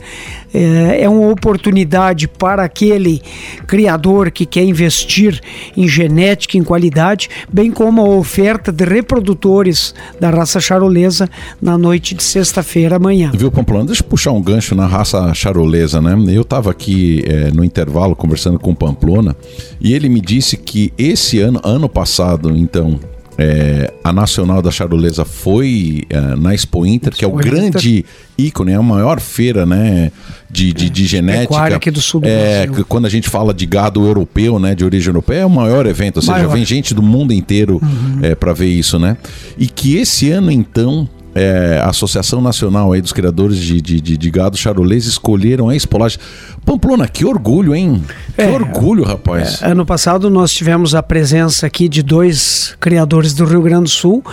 [0.53, 3.21] É, é uma oportunidade para aquele
[3.65, 5.41] criador que quer investir
[5.75, 6.26] em genética,
[6.57, 11.29] em qualidade, bem como a oferta de reprodutores da raça charolesa
[11.61, 13.31] na noite de sexta-feira amanhã.
[13.33, 13.85] Viu, Pamplona?
[13.85, 16.15] Deixa eu puxar um gancho na raça charolesa, né?
[16.27, 19.35] Eu estava aqui é, no intervalo conversando com o Pamplona
[19.79, 22.99] e ele me disse que esse ano, ano passado, então,
[23.37, 28.03] é, a Nacional da Charolesa foi é, na Expo Inter, Expo que é o grande
[28.37, 30.11] ícone, é a maior feira né,
[30.49, 31.75] de, de, de genética.
[31.75, 32.85] aqui do sul do é, Brasil.
[32.87, 36.17] Quando a gente fala de gado europeu, né, de origem europeia, é o maior evento.
[36.17, 36.51] Ou seja, maior.
[36.51, 38.19] vem gente do mundo inteiro uhum.
[38.23, 39.17] é, para ver isso, né?
[39.57, 44.17] E que esse ano, então, é, a Associação Nacional aí dos Criadores de, de, de,
[44.17, 46.19] de Gado Charolês escolheram a espolagem.
[46.65, 48.03] Pamplona, que orgulho, hein?
[48.35, 49.61] Que é, orgulho, rapaz.
[49.61, 53.89] É, ano passado nós tivemos a presença aqui de dois criadores do Rio Grande do
[53.89, 54.23] Sul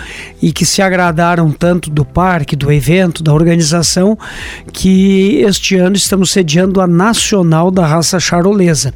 [0.42, 4.18] e que se agradaram tanto do parque, do evento, da organização,
[4.72, 8.92] que este ano estamos sediando a Nacional da Raça Charolesa.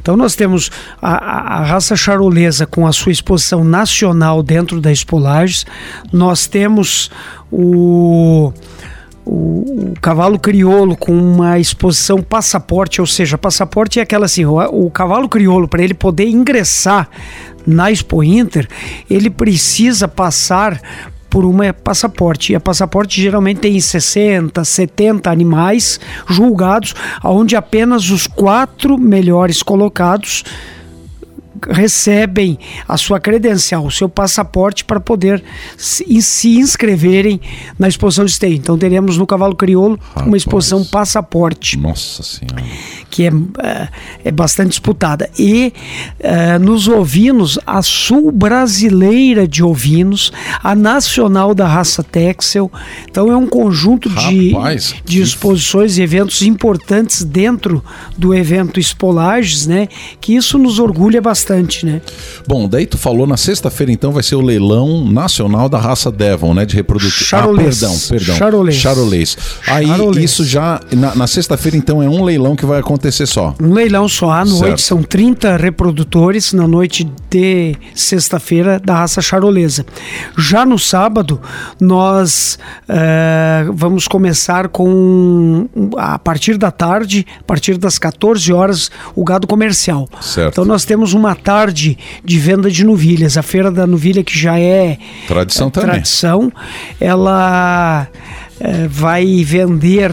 [0.00, 5.64] Então nós temos a, a, raça charolesa com a sua exposição nacional dentro da Espolages,
[6.12, 7.10] nós temos
[7.50, 8.52] o
[9.24, 14.56] o, o, cavalo crioulo com uma exposição passaporte, ou seja, passaporte é aquela assim, o,
[14.86, 17.08] o cavalo crioulo para ele poder ingressar
[17.66, 18.68] na Expo Inter,
[19.08, 20.80] ele precisa passar
[21.28, 22.52] por uma passaporte.
[22.52, 30.42] E a passaporte geralmente tem 60, 70 animais julgados, onde apenas os quatro melhores colocados
[31.68, 35.42] recebem a sua credencial, o seu passaporte para poder
[35.76, 37.40] se, se inscreverem
[37.78, 38.54] na exposição de esteio.
[38.54, 40.26] Então teremos no Cavalo Crioulo Rapaz.
[40.26, 41.78] uma exposição passaporte.
[41.78, 42.64] Nossa Senhora.
[43.20, 43.32] Que é,
[43.66, 43.88] é,
[44.26, 45.28] é bastante disputada.
[45.38, 45.72] E
[46.18, 52.70] é, nos ovinos, a Sul Brasileira de Ovinos, a Nacional da Raça Texel.
[53.10, 57.84] Então é um conjunto Rapaz, de, de exposições e eventos importantes dentro
[58.16, 59.88] do evento Espolages, né?
[60.20, 62.00] Que isso nos orgulha bastante bastante, né?
[62.46, 66.54] Bom, daí tu falou na sexta-feira então vai ser o leilão nacional da raça Devon,
[66.54, 67.10] né, de reprodução.
[67.10, 67.82] Charolês.
[67.82, 68.36] Ah, perdão, perdão.
[68.36, 68.76] Charolês.
[68.76, 69.36] Charolês.
[69.66, 70.24] Aí Charolês.
[70.24, 73.54] isso já na, na sexta-feira então é um leilão que vai acontecer acontecer só.
[73.60, 74.80] Um leilão só à noite, certo.
[74.80, 79.84] são 30 reprodutores na noite de sexta-feira da raça charolesa.
[80.38, 81.40] Já no sábado,
[81.80, 89.24] nós uh, vamos começar com, a partir da tarde, a partir das 14 horas, o
[89.24, 90.08] gado comercial.
[90.20, 90.52] Certo.
[90.52, 93.36] Então nós temos uma tarde de venda de novilhas.
[93.36, 95.90] A feira da novilha que já é tradição é, também.
[95.90, 96.52] Tradição,
[97.00, 98.08] ela
[98.60, 100.12] é, vai vender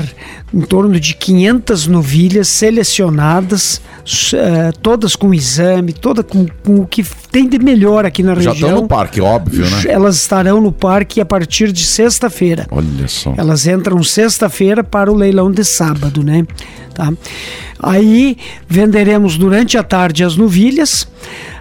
[0.53, 3.81] em torno de 500 novilhas selecionadas,
[4.33, 8.51] é, todas com exame, toda com, com, o que tem de melhor aqui na Já
[8.51, 8.55] região.
[8.55, 9.83] Já estão no parque, óbvio, né?
[9.87, 12.65] Elas estarão no parque a partir de sexta-feira.
[12.71, 13.33] Olha só.
[13.35, 16.45] Elas entram sexta-feira para o leilão de sábado, né?
[16.93, 17.11] Tá?
[17.83, 21.03] Aí venderemos durante a tarde as novilhas.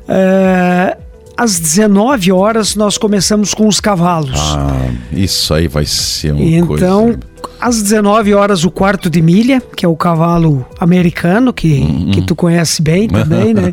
[0.09, 1.05] Uh,
[1.37, 4.40] às 19 horas nós começamos com os cavalos.
[4.40, 6.87] Ah, isso aí vai ser uma então, coisa.
[6.87, 7.18] Então,
[7.61, 12.11] às 19 horas o quarto de milha, que é o cavalo americano, que, uhum.
[12.11, 13.72] que tu conhece bem também, né?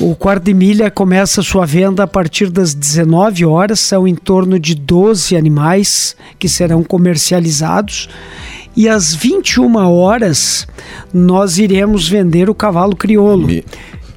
[0.00, 4.58] o quarto de milha começa sua venda a partir das 19 horas, são em torno
[4.58, 8.08] de 12 animais que serão comercializados.
[8.74, 10.66] E às 21 horas
[11.12, 13.46] nós iremos vender o cavalo crioulo.
[13.46, 13.64] Me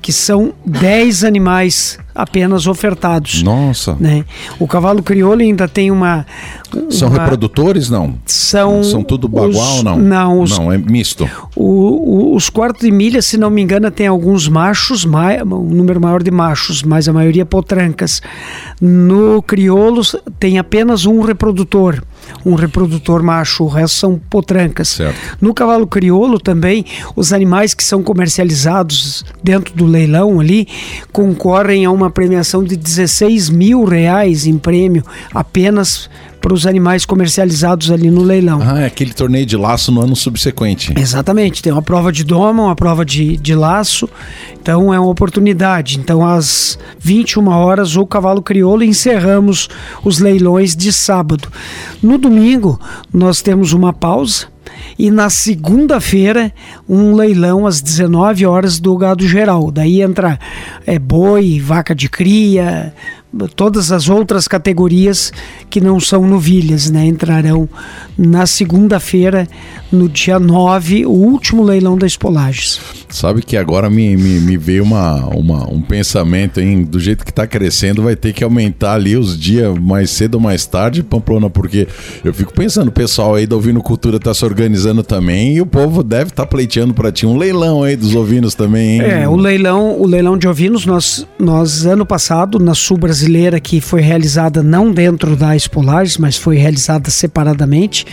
[0.02, 3.42] que são 10 animais apenas ofertados.
[3.42, 3.96] Nossa.
[4.00, 4.26] Né?
[4.60, 6.26] O cavalo crioulo ainda tem uma.
[6.76, 8.16] uma são reprodutores, não?
[8.26, 8.84] São.
[8.84, 9.98] São tudo bagual ou não?
[9.98, 11.30] Não, os, não, é misto.
[11.56, 16.02] O, o, os quartos de milha, se não me engano, tem alguns machos, um número
[16.02, 18.22] maior de machos, mas a maioria potrancas.
[18.82, 20.02] No crioulo
[20.40, 22.04] tem apenas um reprodutor
[22.46, 24.90] um reprodutor macho, o resto são potrancas.
[24.90, 25.38] Certo.
[25.42, 30.68] No cavalo crioulo também, os animais que são comercializados dentro do leilão ali
[31.12, 36.10] concorrem a uma premiação de 16 mil reais em prêmio apenas
[36.42, 38.60] para os animais comercializados ali no leilão.
[38.62, 40.94] Ah, é aquele torneio de laço no ano subsequente.
[40.98, 44.10] Exatamente, tem uma prova de doma, uma prova de, de laço,
[44.62, 46.00] então é uma oportunidade.
[46.00, 49.70] Então, às 21 horas, o cavalo crioulo encerramos
[50.04, 51.50] os leilões de sábado.
[52.02, 52.80] No domingo,
[53.14, 54.48] nós temos uma pausa
[54.98, 56.54] e na segunda-feira
[56.88, 59.72] um leilão às 19 horas do gado geral.
[59.72, 60.38] Daí entra
[60.86, 62.94] é, boi, vaca de cria,
[63.56, 65.32] todas as outras categorias
[65.70, 67.70] que não são novilhas, né, entrarão
[68.18, 69.48] na segunda-feira,
[69.92, 72.99] no dia 9, o último leilão das polagens.
[73.10, 76.84] Sabe que agora me, me, me veio uma, uma, um pensamento, hein?
[76.84, 80.42] Do jeito que está crescendo, vai ter que aumentar ali os dias mais cedo ou
[80.42, 81.88] mais tarde, Pamplona, porque
[82.24, 85.66] eu fico pensando, o pessoal aí da Ovino Cultura está se organizando também e o
[85.66, 89.02] povo deve estar tá pleiteando para ti um leilão aí dos ovinos também, hein?
[89.02, 93.82] É, o leilão, o leilão de ovinos, nós, nós ano passado, na Sul brasileira, que
[93.82, 98.06] foi realizada não dentro da Espolares, mas foi realizada separadamente,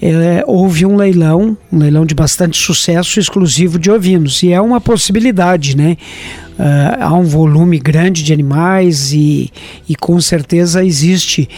[0.00, 4.42] é, houve um leilão, um leilão de bastante sucesso exclusivo de ovinos.
[4.42, 5.96] E é uma possibilidade, né?
[6.58, 9.52] Uh, há um volume grande de animais e,
[9.88, 11.48] e com certeza existe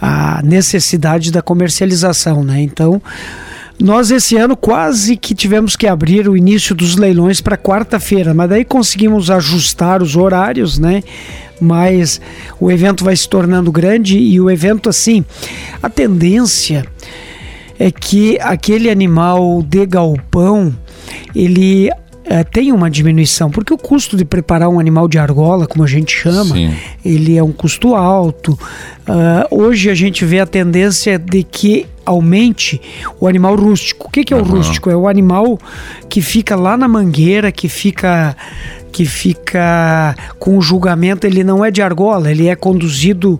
[0.00, 2.60] a necessidade da comercialização, né?
[2.60, 3.00] Então.
[3.82, 8.50] Nós esse ano quase que tivemos que abrir o início dos leilões para quarta-feira, mas
[8.50, 11.02] daí conseguimos ajustar os horários, né?
[11.58, 12.20] Mas
[12.60, 15.24] o evento vai se tornando grande e o evento assim,
[15.82, 16.84] a tendência
[17.80, 20.76] é que aquele animal de galpão
[21.34, 21.90] ele
[22.24, 25.86] é, tem uma diminuição, porque o custo de preparar um animal de argola, como a
[25.86, 26.74] gente chama, Sim.
[27.02, 28.52] ele é um custo alto.
[28.52, 32.80] Uh, hoje a gente vê a tendência de que aumente
[33.20, 34.08] o animal rústico.
[34.08, 34.46] O que, que é o uhum.
[34.46, 34.90] rústico?
[34.90, 35.58] É o animal
[36.08, 38.36] que fica lá na mangueira, que fica
[38.92, 43.38] que fica com o julgamento, ele não é de argola, ele é conduzido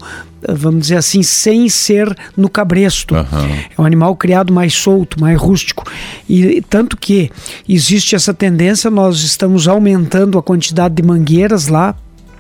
[0.49, 3.15] vamos dizer assim, sem ser no cabresto.
[3.15, 3.59] Uhum.
[3.77, 5.85] É um animal criado mais solto, mais rústico.
[6.29, 7.31] E tanto que
[7.69, 11.95] existe essa tendência, nós estamos aumentando a quantidade de mangueiras lá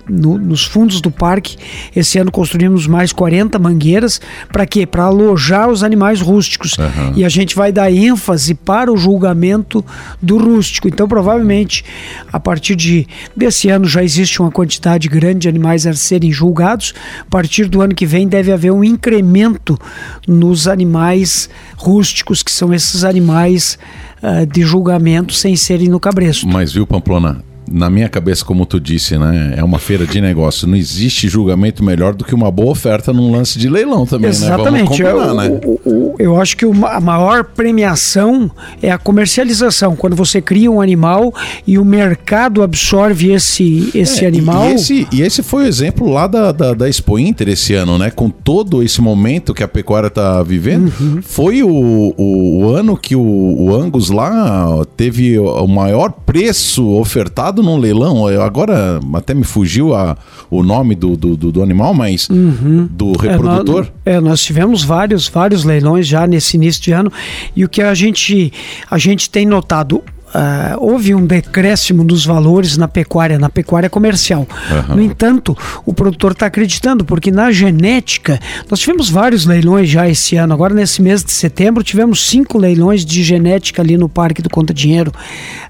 [0.08, 1.56] no, nos fundos do parque.
[1.94, 4.20] Esse ano construímos mais 40 mangueiras.
[4.52, 4.86] Para quê?
[4.86, 6.76] Para alojar os animais rústicos.
[6.78, 7.12] Uhum.
[7.16, 9.84] E a gente vai dar ênfase para o julgamento
[10.20, 10.88] do rústico.
[10.88, 11.84] Então, provavelmente,
[12.32, 16.94] a partir de, desse ano já existe uma quantidade grande de animais a serem julgados.
[17.20, 19.78] A partir do ano que vem deve haver um incremento
[20.26, 23.78] nos animais rústicos, que são esses animais
[24.22, 26.46] uh, de julgamento sem serem no cabresto.
[26.46, 27.49] Mas viu, Pamplona?
[27.70, 29.54] Na minha cabeça, como tu disse, né?
[29.56, 30.66] É uma feira de negócio.
[30.66, 35.02] Não existe julgamento melhor do que uma boa oferta num lance de leilão também, Exatamente.
[35.02, 35.10] né?
[35.10, 35.60] Combinar, eu, né?
[35.64, 38.50] O, o, eu acho que a maior premiação
[38.82, 39.94] é a comercialização.
[39.94, 41.32] Quando você cria um animal
[41.66, 44.70] e o mercado absorve esse, esse é, animal.
[44.70, 47.96] E esse, e esse foi o exemplo lá da, da, da, Expo Inter esse ano,
[47.98, 48.10] né?
[48.10, 50.92] Com todo esse momento que a pecuária está vivendo.
[51.00, 51.22] Uhum.
[51.22, 57.59] Foi o, o, o, ano que o, o Angus lá teve o maior preço ofertado
[57.62, 58.26] num leilão.
[58.42, 60.16] Agora até me fugiu a,
[60.50, 62.88] o nome do, do, do animal, mas uhum.
[62.90, 63.88] do reprodutor.
[64.04, 67.12] É, nós, é, nós tivemos vários, vários leilões já nesse início de ano
[67.54, 68.52] e o que a gente,
[68.90, 74.46] a gente tem notado Uh, houve um decréscimo dos valores na pecuária, na pecuária comercial.
[74.88, 74.96] Uhum.
[74.96, 78.38] No entanto, o produtor está acreditando, porque na genética,
[78.70, 80.54] nós tivemos vários leilões já esse ano.
[80.54, 84.72] Agora, nesse mês de setembro, tivemos cinco leilões de genética ali no Parque do Conta
[84.72, 85.12] Dinheiro.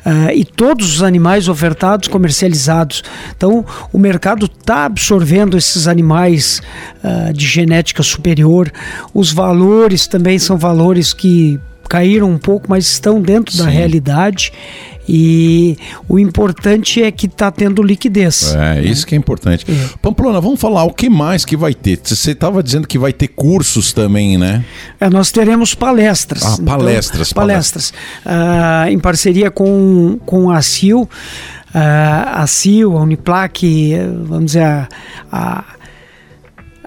[0.04, 3.02] Uh, e todos os animais ofertados, comercializados.
[3.34, 6.60] Então, o mercado está absorvendo esses animais
[7.02, 8.70] uh, de genética superior.
[9.14, 11.58] Os valores também são valores que
[11.90, 13.64] caíram um pouco, mas estão dentro Sim.
[13.64, 14.52] da realidade.
[15.08, 15.76] E
[16.08, 18.54] o importante é que está tendo liquidez.
[18.54, 18.84] É, né?
[18.84, 19.66] isso que é importante.
[19.68, 19.98] É.
[20.00, 21.98] Pamplona, vamos falar o que mais que vai ter?
[22.00, 24.64] Você estava dizendo que vai ter cursos também, né?
[25.00, 26.44] É, nós teremos palestras.
[26.44, 27.32] Ah, palestras.
[27.32, 27.90] Então, palestras.
[27.90, 28.86] palestras.
[28.86, 31.00] Uh, em parceria com, com a CIL.
[31.02, 31.08] Uh,
[31.74, 33.66] a CIL, a Uniplac,
[34.28, 34.88] vamos dizer, a,
[35.32, 35.64] a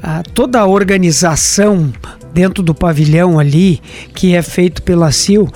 [0.04, 1.94] a, toda a organização
[2.34, 3.82] dentro do pavilhão ali,
[4.14, 5.48] que é feito pela CIL,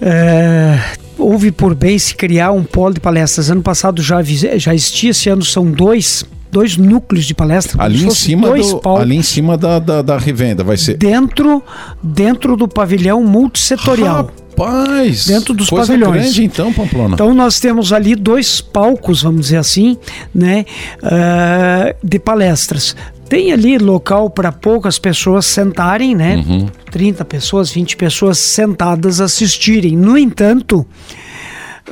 [0.00, 0.78] é,
[1.18, 3.50] houve por bem se criar um polo de palestras.
[3.50, 7.82] Ano passado já, já existia, esse ano são dois dois núcleos de palestra.
[7.82, 10.96] Ali em cima, do, ali em cima da, da, da, revenda vai ser.
[10.96, 11.62] Dentro,
[12.02, 14.30] dentro do pavilhão multissetorial.
[14.56, 15.26] Rapaz!
[15.26, 16.22] Dentro dos pavilhões.
[16.22, 17.14] grande então, Pamplona.
[17.14, 19.98] Então nós temos ali dois palcos, vamos dizer assim,
[20.34, 20.64] né,
[21.02, 22.96] uh, de palestras.
[23.28, 26.36] Tem ali local para poucas pessoas sentarem, né?
[26.36, 26.68] Uhum.
[26.90, 29.96] 30 pessoas, 20 pessoas sentadas assistirem.
[29.96, 30.86] No entanto,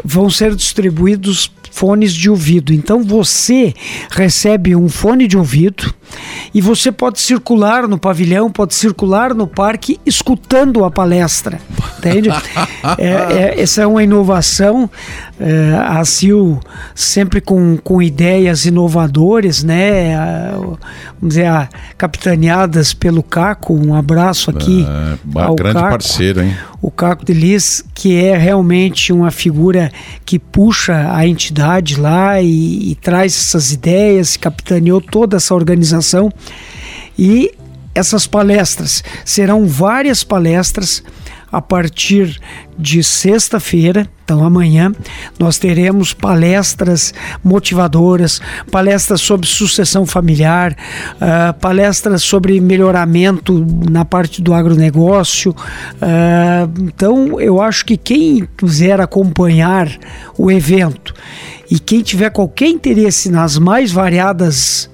[0.04, 2.72] vão ser distribuídos fones de ouvido.
[2.72, 3.74] Então você
[4.10, 5.92] recebe um fone de ouvido
[6.54, 11.60] e você pode circular no pavilhão, pode circular no parque escutando a palestra.
[11.98, 12.28] Entende?
[12.96, 14.88] é, é, essa é uma inovação.
[15.38, 16.60] É, a CIL
[16.94, 20.14] sempre com, com ideias inovadoras, né?
[20.14, 21.68] A, vamos dizer, a,
[21.98, 23.74] capitaneadas pelo Caco.
[23.74, 24.86] Um abraço aqui.
[24.88, 26.56] É, ao grande Caco, parceiro, hein?
[26.80, 29.90] O Caco de Liz, que é realmente uma figura
[30.24, 36.30] que puxa a entidade lá e, e traz essas ideias, capitaneou toda essa organização.
[37.18, 37.52] E
[37.94, 41.02] essas palestras serão várias palestras
[41.54, 42.40] a partir
[42.76, 44.92] de sexta-feira, então amanhã,
[45.38, 48.40] nós teremos palestras motivadoras,
[48.72, 50.76] palestras sobre sucessão familiar,
[51.14, 55.52] uh, palestras sobre melhoramento na parte do agronegócio.
[55.52, 59.88] Uh, então, eu acho que quem quiser acompanhar
[60.36, 61.14] o evento
[61.70, 64.90] e quem tiver qualquer interesse nas mais variadas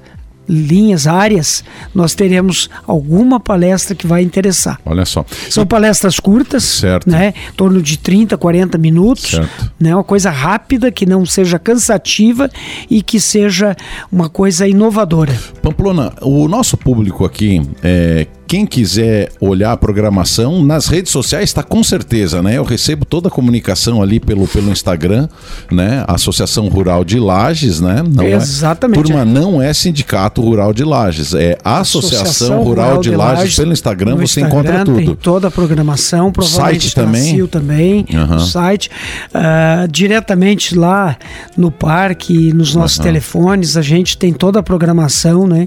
[0.50, 1.62] linhas, áreas,
[1.94, 4.80] nós teremos alguma palestra que vai interessar.
[4.84, 5.24] Olha só.
[5.48, 7.08] São palestras curtas, certo.
[7.08, 7.32] né?
[7.50, 9.72] Em torno de 30, 40 minutos, certo.
[9.78, 9.94] né?
[9.94, 12.50] Uma coisa rápida, que não seja cansativa
[12.90, 13.76] e que seja
[14.10, 15.38] uma coisa inovadora.
[15.62, 21.62] Pamplona, o nosso público aqui é quem quiser olhar a programação, nas redes sociais está
[21.62, 22.58] com certeza, né?
[22.58, 25.28] Eu recebo toda a comunicação ali pelo, pelo Instagram,
[25.70, 26.04] né?
[26.08, 28.02] Associação Rural de Lages, né?
[28.12, 28.98] Não é- Exatamente.
[28.98, 33.38] É, turma, não é Sindicato Rural de Lages, é Associação, Associação Rural, Rural, de, Lages.
[33.38, 33.56] Lages.
[33.56, 34.96] Pelo Instagram você Instagram encontra tudo.
[34.96, 37.46] Tem toda a programação, provavelmente site também.
[37.46, 38.40] também, uhum.
[38.40, 38.90] site.
[39.32, 41.16] Uh, diretamente lá
[41.56, 43.04] no parque, nos nossos uhum.
[43.04, 45.66] telefones, a gente tem toda a programação, né?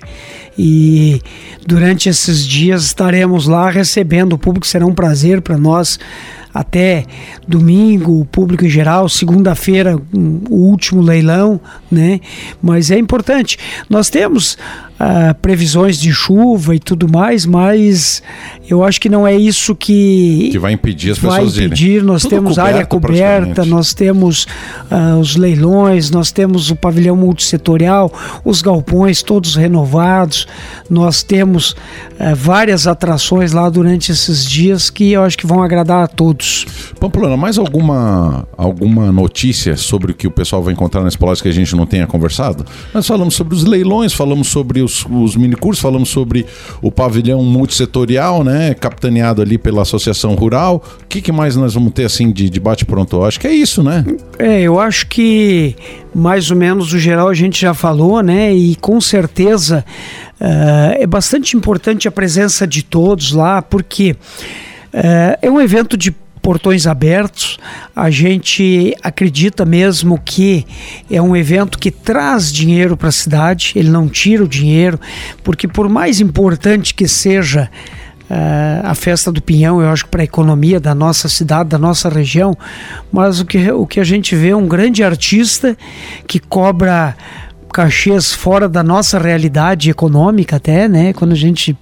[0.58, 1.22] E
[1.66, 6.00] durante esses dias estaremos lá recebendo o público, será um prazer para nós
[6.54, 7.06] até
[7.48, 12.20] domingo, o público em geral, segunda-feira, o último leilão, né?
[12.62, 13.58] Mas é importante.
[13.90, 14.58] Nós temos
[15.04, 18.24] uh, previsões de chuva e tudo mais, mas
[18.70, 21.92] eu acho que não é isso que, que vai impedir as vai pessoas impedir.
[21.92, 22.04] Irem.
[22.04, 24.48] Nós tudo temos coberto, área coberta, nós temos
[24.90, 28.12] uh, os leilões, nós temos o pavilhão multissetorial,
[28.46, 30.48] os galpões todos renovados,
[30.90, 36.04] nós temos uh, várias atrações lá durante esses dias que eu acho que vão agradar
[36.04, 36.66] a todos.
[37.00, 41.50] Pamplona, mais alguma, alguma notícia sobre o que o pessoal vai encontrar na Espolage que
[41.50, 42.66] a gente não tenha conversado?
[42.94, 46.46] Nós falamos sobre os leilões, falamos sobre os, os minicursos, falamos sobre
[46.82, 48.74] o pavilhão multissetorial, né?
[48.74, 50.84] Capitaneado ali pela Associação Rural.
[51.04, 53.24] O que, que mais nós vamos ter assim de debate pronto?
[53.24, 54.06] Acho que é isso, né?
[54.38, 55.76] É, eu acho que
[56.14, 58.54] mais ou menos o geral a gente já falou, né?
[58.54, 59.84] E com certeza
[60.40, 66.14] uh, é bastante importante a presença de todos lá, porque uh, é um evento de
[66.44, 67.58] portões abertos.
[67.96, 70.68] A gente acredita mesmo que
[71.10, 75.00] é um evento que traz dinheiro para a cidade, ele não tira o dinheiro,
[75.44, 77.72] porque por mais importante que seja
[78.24, 81.78] Uh, a festa do Pinhão, eu acho que para a economia da nossa cidade, da
[81.78, 82.58] nossa região,
[83.12, 85.78] mas o que, o que a gente vê é um grande artista
[86.26, 87.16] que cobra
[87.74, 91.12] cachês fora da nossa realidade econômica até, né?
[91.12, 91.76] Quando a gente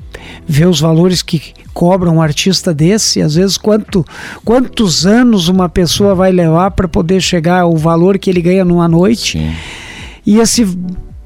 [0.47, 4.05] vê os valores que cobra um artista desse, às vezes quanto,
[4.43, 8.87] quantos anos uma pessoa vai levar para poder chegar ao valor que ele ganha numa
[8.87, 9.37] noite.
[9.37, 9.53] Sim.
[10.25, 10.65] E esse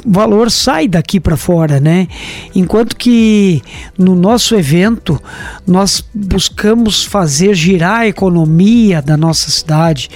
[0.05, 2.07] valor sai daqui para fora, né?
[2.53, 3.61] Enquanto que
[3.97, 5.21] no nosso evento
[5.65, 10.09] nós buscamos fazer girar a economia da nossa cidade.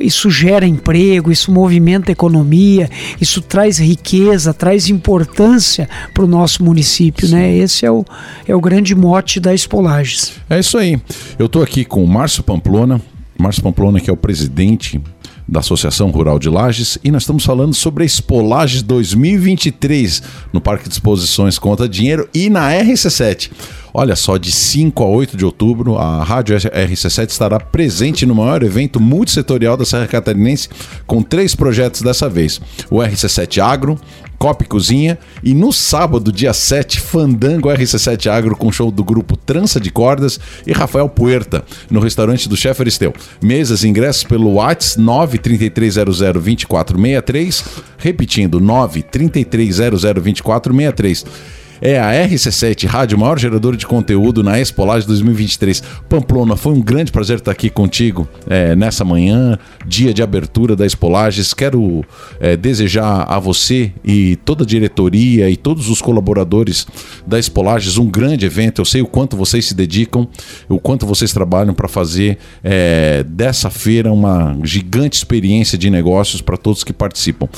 [0.00, 2.90] Isso gera emprego, isso movimenta a economia,
[3.20, 7.36] isso traz riqueza, traz importância para o nosso município, né?
[7.36, 7.36] Sim.
[7.36, 7.56] né?
[7.56, 8.04] Esse é o,
[8.46, 10.32] é o grande mote da Espolages.
[10.50, 11.00] É isso aí.
[11.38, 13.00] Eu estou aqui com o Márcio Pamplona,
[13.38, 15.00] Márcio Pamplona que é o presidente
[15.48, 20.22] da Associação Rural de Lages e nós estamos falando sobre a Expo Lages 2023
[20.52, 23.50] no Parque de Exposições Conta Dinheiro e na RC7.
[23.98, 28.62] Olha só, de 5 a 8 de outubro, a Rádio RC7 estará presente no maior
[28.62, 30.68] evento multissetorial da Serra Catarinense,
[31.06, 33.98] com três projetos dessa vez: o RC7 Agro,
[34.38, 35.18] Cop Cozinha.
[35.42, 40.40] E no sábado, dia 7, Fandango RC7 Agro com show do grupo Trança de Cordas
[40.66, 43.12] e Rafael Puerta no restaurante do chefe Aristeu.
[43.42, 47.64] Mesas e ingressos pelo WhatsApp 933002463,
[47.98, 51.26] repetindo 933002463
[51.80, 55.82] é a RC7 Rádio, maior gerador de conteúdo na Espolagem 2023.
[56.08, 60.86] Pamplona, foi um grande prazer estar aqui contigo é, nessa manhã, dia de abertura da
[60.86, 61.52] Espolages.
[61.52, 62.04] Quero
[62.40, 66.86] é, desejar a você e toda a diretoria e todos os colaboradores
[67.26, 68.80] da Espolages um grande evento.
[68.80, 70.28] Eu sei o quanto vocês se dedicam,
[70.68, 76.56] o quanto vocês trabalham para fazer é, dessa feira uma gigante experiência de negócios para
[76.56, 77.48] todos que participam.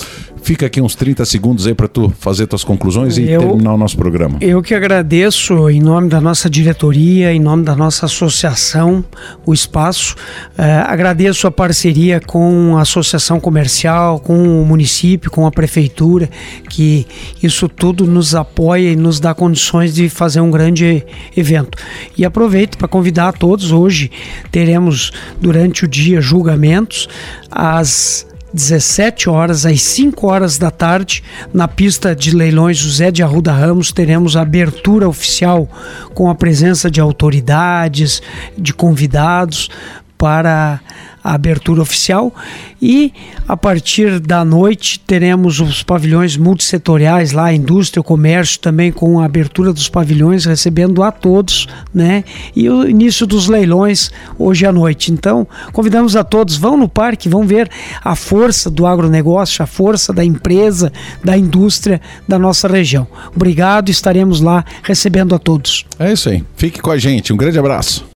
[0.43, 3.77] Fica aqui uns 30 segundos aí para tu fazer tuas conclusões e eu, terminar o
[3.77, 4.08] nosso programa.
[4.41, 9.05] Eu que agradeço em nome da nossa diretoria, em nome da nossa associação,
[9.45, 10.15] o espaço.
[10.59, 16.29] Uh, agradeço a parceria com a associação comercial, com o município, com a prefeitura,
[16.69, 17.07] que
[17.43, 21.05] isso tudo nos apoia e nos dá condições de fazer um grande
[21.37, 21.77] evento.
[22.17, 23.73] E aproveito para convidar a todos.
[23.73, 24.11] Hoje
[24.51, 27.09] teremos durante o dia julgamentos
[27.51, 31.23] às 17 horas às 5 horas da tarde,
[31.53, 35.69] na pista de leilões José de Arruda Ramos, teremos a abertura oficial
[36.15, 38.23] com a presença de autoridades,
[38.57, 39.69] de convidados
[40.17, 40.81] para
[41.29, 42.35] a abertura oficial
[42.81, 43.13] e
[43.47, 49.71] a partir da noite teremos os pavilhões multissetoriais lá, indústria, comércio também com a abertura
[49.71, 52.25] dos pavilhões recebendo a todos, né?
[52.57, 55.13] E o início dos leilões hoje à noite.
[55.13, 57.71] Então, convidamos a todos, vão no parque, vão ver
[58.03, 60.91] a força do agronegócio, a força da empresa,
[61.23, 63.07] da indústria da nossa região.
[63.37, 65.85] Obrigado, estaremos lá recebendo a todos.
[65.99, 66.43] É isso aí.
[66.57, 67.35] Fique com a gente.
[67.35, 68.09] Um grande abraço.